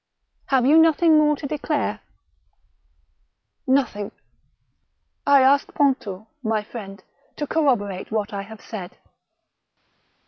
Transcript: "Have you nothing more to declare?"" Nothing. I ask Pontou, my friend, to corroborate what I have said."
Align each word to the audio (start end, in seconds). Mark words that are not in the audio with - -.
"Have 0.51 0.65
you 0.65 0.79
nothing 0.79 1.19
more 1.19 1.35
to 1.37 1.45
declare?"" 1.45 1.99
Nothing. 3.81 4.11
I 5.27 5.43
ask 5.43 5.71
Pontou, 5.75 6.25
my 6.41 6.63
friend, 6.63 7.03
to 7.35 7.45
corroborate 7.45 8.09
what 8.11 8.33
I 8.33 8.41
have 8.41 8.61
said." 8.61 8.97